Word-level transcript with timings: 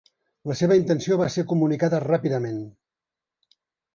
La 0.51 0.55
seva 0.61 0.77
intenció 0.79 1.17
va 1.19 1.27
ser 1.35 1.43
comunicada 1.51 2.01
ràpidament. 2.05 2.59